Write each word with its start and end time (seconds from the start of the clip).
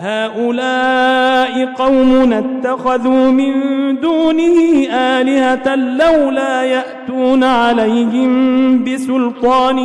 هؤلاء 0.00 1.66
قوم 1.66 2.32
اتخذوا 2.32 3.30
من 3.30 3.52
دونه 4.00 4.86
آلهة 4.90 5.74
لولا 5.74 6.62
يأتون 6.62 7.44
عليهم 7.44 8.84
بسلطان 8.84 9.78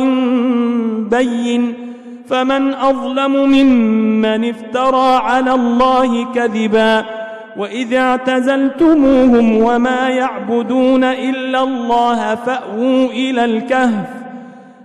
بين 1.08 1.74
فمن 2.28 2.74
أظلم 2.74 3.32
ممن 3.32 4.48
افترى 4.48 5.16
على 5.16 5.54
الله 5.54 6.32
كذبا 6.34 7.04
وإذ 7.56 7.94
اعتزلتموهم 7.94 9.56
وما 9.56 10.08
يعبدون 10.08 11.04
إلا 11.04 11.62
الله 11.62 12.34
فأووا 12.34 13.06
إلى 13.06 13.44
الكهف 13.44 14.21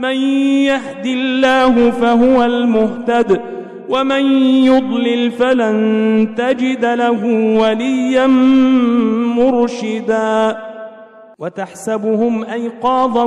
من 0.00 0.16
يهد 0.70 1.06
الله 1.06 1.90
فهو 1.90 2.44
المهتد 2.44 3.40
ومن 3.88 4.24
يضلل 4.64 5.30
فلن 5.30 6.34
تجد 6.36 6.84
له 6.84 7.24
وليا 7.60 8.26
مرشدا. 9.36 10.56
وتحسبهم 11.38 12.44
أيقاظا 12.44 13.24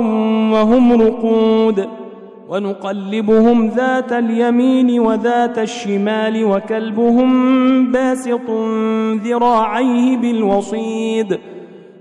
وهم 0.52 1.02
رقود 1.02 1.88
ونقلبهم 2.48 3.68
ذات 3.68 4.12
اليمين 4.12 5.00
وذات 5.00 5.58
الشمال 5.58 6.44
وكلبهم 6.44 7.30
باسط 7.92 8.50
ذراعيه 9.24 10.16
بالوصيد. 10.16 11.38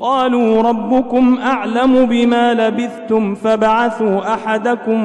قالوا 0.00 0.62
ربكم 0.62 1.38
أعلم 1.42 2.06
بما 2.06 2.54
لبثتم 2.54 3.34
فبعثوا 3.34 4.34
أحدكم 4.34 5.00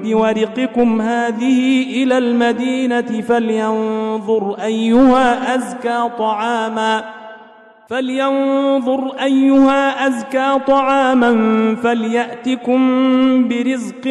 بورقكم 0.00 1.00
هذه 1.00 1.82
إلى 2.02 2.18
المدينة 2.18 3.20
فلينظر 3.20 4.56
أيها 4.64 5.54
أزكى 5.54 6.10
طعاما 6.18 7.04
فلينظر 7.88 9.12
أيها 9.22 10.06
أزكى 10.06 10.58
طعاما 10.66 11.32
فليأتكم 11.82 12.78
برزق 13.48 14.06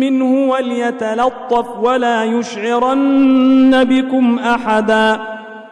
منه 0.00 0.50
وليتلطف 0.50 1.78
ولا 1.78 2.24
يشعرن 2.24 3.84
بكم 3.84 4.38
أحداً 4.38 5.39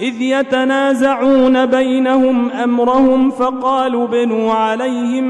إذ 0.00 0.22
يتنازعون 0.22 1.66
بينهم 1.66 2.50
أمرهم 2.50 3.30
فقالوا 3.30 4.06
بنوا 4.06 4.52
عليهم 4.52 5.26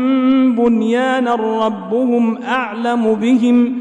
بنيانا 0.56 1.34
ربهم 1.34 2.38
أعلم 2.42 3.14
بهم 3.14 3.78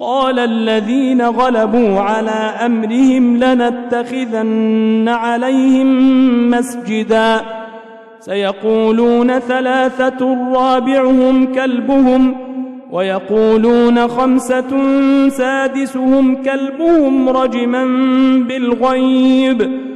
قال 0.00 0.38
الذين 0.38 1.22
غلبوا 1.22 2.00
على 2.00 2.54
أمرهم 2.66 3.36
لنتخذن 3.36 5.08
عليهم 5.08 5.90
مسجدا 6.50 7.40
سيقولون 8.20 9.38
ثلاثة 9.38 10.50
رابعهم 10.54 11.52
كلبهم 11.54 12.36
ويقولون 12.90 14.08
خمسة 14.08 14.70
سادسهم 15.28 16.42
كلبهم 16.42 17.28
رجما 17.28 17.84
بالغيب 18.48 19.95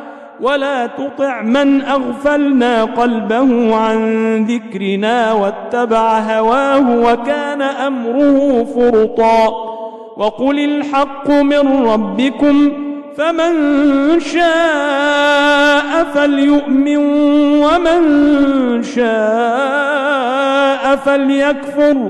ولا 0.41 0.87
تطع 0.87 1.41
من 1.41 1.81
أغفلنا 1.81 2.83
قلبه 2.83 3.75
عن 3.75 3.99
ذكرنا 4.45 5.33
واتبع 5.33 6.19
هواه 6.19 6.97
وكان 6.97 7.61
أمره 7.61 8.67
فرطا. 8.75 9.71
وقل 10.17 10.59
الحق 10.59 11.29
من 11.29 11.87
ربكم 11.87 12.71
فمن 13.17 13.53
شاء 14.19 16.03
فليؤمن 16.13 16.97
ومن 17.63 18.03
شاء 18.83 20.95
فليكفر. 20.95 22.09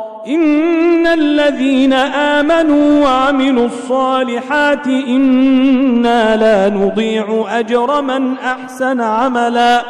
إن 0.27 1.07
الذين 1.07 1.93
آمنوا 1.93 3.03
وعملوا 3.03 3.65
الصالحات 3.65 4.87
إنا 4.87 6.35
لا 6.35 6.75
نضيع 6.75 7.45
أجر 7.49 8.01
من 8.01 8.37
أحسن 8.37 9.01
عملا. 9.01 9.81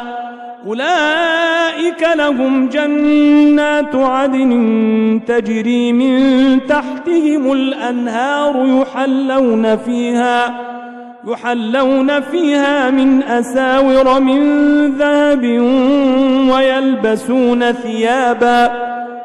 أولئك 0.66 2.06
لهم 2.14 2.68
جنات 2.68 3.94
عدن 3.94 5.20
تجري 5.26 5.92
من 5.92 6.58
تحتهم 6.66 7.52
الأنهار 7.52 8.82
يحلون 8.82 9.76
فيها 9.76 10.54
يحلون 11.28 12.20
فيها 12.20 12.90
من 12.90 13.22
أساور 13.22 14.20
من 14.20 14.40
ذهب 14.98 15.44
ويلبسون 16.52 17.72
ثيابا. 17.72 18.91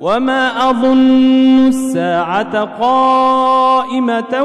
وما 0.00 0.70
أظن 0.70 1.68
الساعة 1.68 2.64
قائمة 2.64 4.42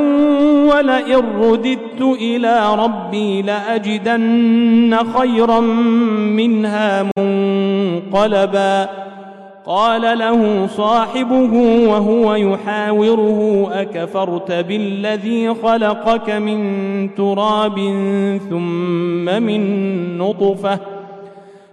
ولئن 0.70 1.24
رددت 1.42 2.02
إلى 2.02 2.76
ربي 2.76 3.42
لأجدن 3.42 4.98
خيرا 5.18 5.60
منها 6.40 7.06
منقلبا 7.18 8.90
قال 9.66 10.18
له 10.18 10.68
صاحبه 10.68 11.54
وهو 11.88 12.36
يحاوره 12.36 13.70
أكفرت 13.74 14.52
بالذي 14.52 15.54
خلقك 15.54 16.30
من 16.30 17.16
تراب 17.16 17.76
ثم 18.50 19.26
من 19.44 20.18
نطفه 20.18 20.80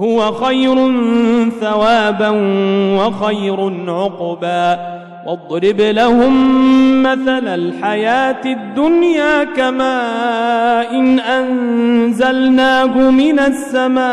هو 0.00 0.32
خير 0.32 0.92
ثوابا 1.60 2.30
وخير 2.98 3.72
عقبا. 3.88 4.98
واضرب 5.26 5.80
لهم 5.80 6.32
مثل 7.02 7.48
الحياة 7.48 8.40
الدنيا 8.46 9.44
كماء 9.44 10.94
إن 10.94 11.20
أنزلناه 11.20 13.10
من 13.10 13.40
السماء. 13.40 14.08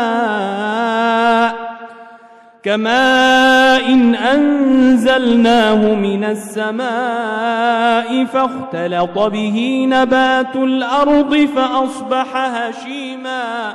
كماء 2.62 3.88
إن 3.88 4.14
أنزلناه 4.14 5.94
من 5.94 6.24
السماء 6.24 8.24
فاختلط 8.24 9.18
به 9.18 9.86
نبات 9.90 10.56
الأرض 10.56 11.48
فأصبح 11.56 12.36
هشيماً. 12.36 13.74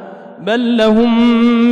بل 0.41 0.77
لهم 0.77 1.13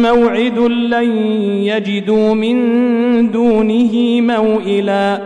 موعد 0.01 0.59
لن 0.59 1.17
يجدوا 1.63 2.33
من 2.33 3.31
دونه 3.31 4.21
موئلا 4.21 5.21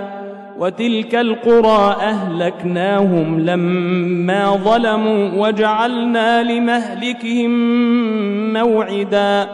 وتلك 0.60 1.16
القرى 1.16 1.96
أهلكناهم 2.02 3.40
لما 3.40 4.56
ظلموا 4.56 5.48
وجعلنا 5.48 6.44
لمهلكهم 6.44 7.52
موعدا 8.54 9.48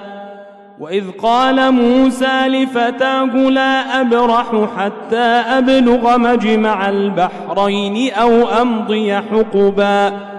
وإذ 0.79 1.12
قال 1.12 1.72
موسى 1.72 2.48
لفتاه 2.48 3.50
لا 3.50 4.01
أبرح 4.01 4.69
حتى 4.77 5.27
أبلغ 5.58 6.17
مجمع 6.17 6.89
البحرين 6.89 8.13
أو 8.13 8.48
أمضي 8.62 9.15
حقباً 9.15 10.38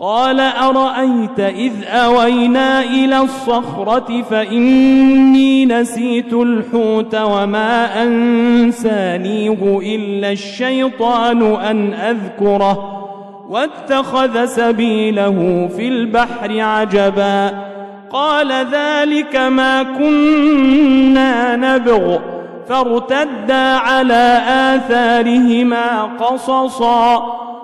قال 0.00 0.40
أرأيت 0.40 1.40
إذ 1.40 1.72
أوينا 1.84 2.80
إلى 2.80 3.18
الصخرة 3.18 4.22
فإني 4.30 5.66
نسيت 5.66 6.32
الحوت 6.32 7.14
وما 7.14 8.02
أنسانيه 8.02 9.78
إلا 9.82 10.32
الشيطان 10.32 11.42
أن 11.54 11.94
أذكره 11.94 13.04
واتخذ 13.48 14.44
سبيله 14.44 15.68
في 15.76 15.88
البحر 15.88 16.60
عجبا 16.60 17.50
قال 18.10 18.52
ذلك 18.52 19.36
ما 19.36 19.82
كنا 19.82 21.56
نبغ 21.56 22.18
فارتدا 22.68 23.76
على 23.76 24.40
آثارهما 24.48 26.02
قصصا 26.02 27.47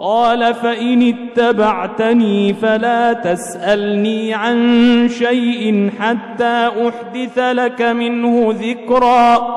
قال 0.00 0.54
فإن 0.54 1.14
اتبعتني 1.14 2.54
فلا 2.54 3.12
تسألني 3.12 4.34
عن 4.34 5.08
شيء 5.08 5.90
حتى 6.00 6.68
أحدث 6.68 7.38
لك 7.38 7.82
منه 7.82 8.54
ذكرا 8.60 9.48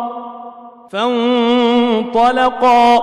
فانطلقا 0.91 3.01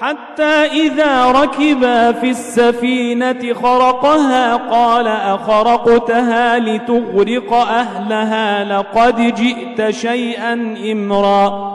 حتى 0.00 0.66
إذا 0.66 1.30
ركبا 1.30 2.12
في 2.12 2.30
السفينة 2.30 3.54
خرقها 3.54 4.56
قال 4.56 5.06
أخرقتها 5.06 6.58
لتغرق 6.58 7.52
أهلها 7.52 8.64
لقد 8.64 9.34
جئت 9.34 9.90
شيئا 9.90 10.76
إمرا 10.92 11.74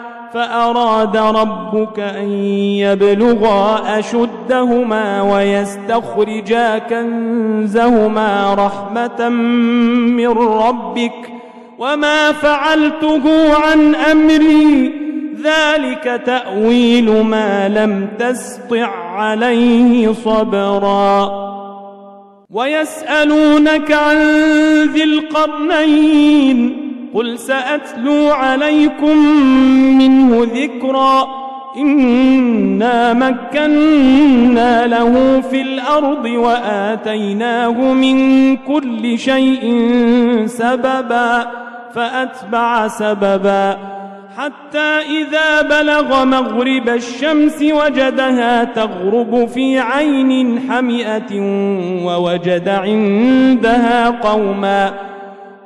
فأراد 0.33 1.17
ربك 1.17 1.99
أن 1.99 2.29
يبلغا 2.83 3.99
أشدهما 3.99 5.21
ويستخرجا 5.21 6.77
كنزهما 6.77 8.53
رحمة 8.53 9.29
من 9.29 10.27
ربك 10.37 11.31
وما 11.79 12.31
فعلته 12.31 13.55
عن 13.55 13.95
أمري. 13.95 14.93
ذلك 15.43 16.21
تأويل 16.25 17.23
ما 17.23 17.69
لم 17.69 18.07
تسطع 18.19 18.87
عليه 19.15 20.13
صبرا. 20.13 21.31
ويسألونك 22.51 23.91
عن 23.91 24.17
ذي 24.93 25.03
القرنين 25.03 26.90
قل 27.13 27.39
سأتلو 27.39 28.29
عليكم 28.29 29.17
منه 29.97 30.47
ذكرا 30.53 31.27
إنا 31.77 33.13
مكنا 33.13 34.87
له 34.87 35.41
في 35.41 35.61
الأرض 35.61 36.25
وآتيناه 36.25 37.93
من 37.93 38.57
كل 38.57 39.19
شيء 39.19 39.85
سببا 40.45 41.47
فأتبع 41.93 42.87
سببا 42.87 43.77
حتى 44.37 44.99
إذا 45.19 45.61
بلغ 45.61 46.25
مغرب 46.25 46.89
الشمس 46.89 47.61
وجدها 47.61 48.63
تغرب 48.63 49.47
في 49.53 49.79
عين 49.79 50.59
حمئة 50.69 51.41
ووجد 52.05 52.69
عندها 52.69 54.09
قوماً 54.09 55.10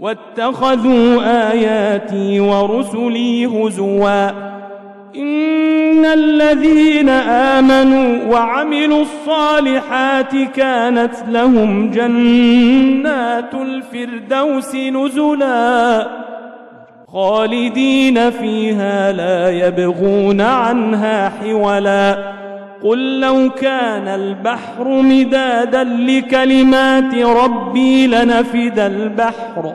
واتخذوا 0.00 1.22
آياتي 1.52 2.40
ورسلي 2.40 3.46
هزوا. 3.46 4.30
إن 5.16 6.04
الذين 6.04 7.08
آمنوا 7.08 8.32
وعملوا 8.32 9.02
الصالحات 9.02 10.36
كانت 10.56 11.14
لهم 11.28 11.90
جنات 11.90 13.54
الفردوس 13.54 14.74
نزلا. 14.74 16.06
خالدين 17.12 18.30
فيها 18.30 19.12
لا 19.12 19.50
يبغون 19.50 20.40
عنها 20.40 21.28
حولا. 21.28 22.32
قل 22.84 23.20
لو 23.20 23.50
كان 23.50 24.08
البحر 24.08 24.88
مدادا 24.88 25.84
لكلمات 25.84 27.14
ربي 27.14 28.06
لنفد 28.06 28.78
البحر. 28.78 29.74